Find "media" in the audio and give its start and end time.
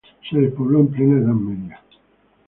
1.35-1.79